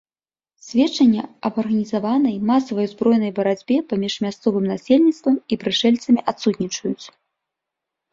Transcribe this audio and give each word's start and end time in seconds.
Сведчанні 0.67 1.19
аб 1.49 1.57
арганізаванай, 1.63 2.35
масавай 2.49 2.87
узброенай 2.89 3.31
барацьбе 3.39 3.77
паміж 3.91 4.13
мясцовым 4.25 4.65
насельніцтвам 4.71 5.35
і 5.51 5.59
прышэльцамі 5.65 6.25
адсутнічаюць. 6.33 7.05